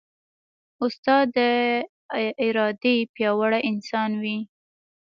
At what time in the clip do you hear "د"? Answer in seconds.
1.37-1.39